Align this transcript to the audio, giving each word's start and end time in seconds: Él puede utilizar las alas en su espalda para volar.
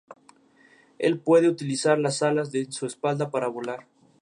Él 0.97 1.19
puede 1.19 1.47
utilizar 1.47 1.99
las 1.99 2.23
alas 2.23 2.51
en 2.55 2.71
su 2.71 2.87
espalda 2.87 3.29
para 3.29 3.49
volar. 3.49 3.85